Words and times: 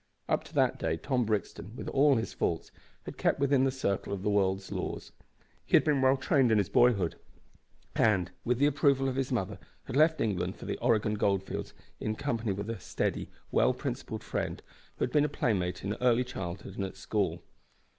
Up 0.27 0.43
to 0.45 0.53
that 0.55 0.79
day 0.79 0.97
Tom 0.97 1.25
Brixton, 1.25 1.75
with 1.75 1.87
all 1.89 2.15
his 2.15 2.33
faults, 2.33 2.71
had 3.03 3.19
kept 3.19 3.37
within 3.39 3.65
the 3.65 3.69
circle 3.71 4.11
of 4.13 4.23
the 4.23 4.31
world's 4.31 4.71
laws. 4.71 5.11
He 5.63 5.75
had 5.77 5.83
been 5.83 6.01
well 6.01 6.17
trained 6.17 6.51
in 6.51 6.59
boyhood, 6.73 7.17
and, 7.95 8.31
with 8.43 8.57
the 8.57 8.65
approval 8.65 9.07
of 9.07 9.15
his 9.15 9.31
mother, 9.31 9.59
had 9.83 9.95
left 9.95 10.19
England 10.19 10.55
for 10.55 10.65
the 10.65 10.79
Oregon 10.79 11.13
goldfields 11.13 11.75
in 11.99 12.15
company 12.15 12.51
with 12.51 12.71
a 12.71 12.79
steady, 12.79 13.29
well 13.51 13.75
principled 13.75 14.23
friend, 14.23 14.63
who 14.97 15.03
had 15.05 15.11
been 15.11 15.23
a 15.23 15.29
playmate 15.29 15.83
in 15.83 15.93
early 16.01 16.23
childhood 16.23 16.77
and 16.77 16.85
at 16.85 16.97
school. 16.97 17.43